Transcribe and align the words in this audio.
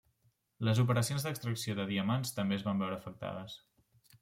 Les 0.67 0.79
operacions 0.83 1.25
d'extracció 1.27 1.77
de 1.81 1.85
diamants 1.93 2.35
també 2.39 2.59
es 2.61 2.67
van 2.71 2.83
veure 2.87 2.99
afectades. 2.99 3.61